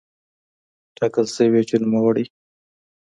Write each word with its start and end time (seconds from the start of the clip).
ټاکل 0.97 1.25
شوې 1.35 1.61
چې 1.69 1.75
نوموړی 1.83 2.25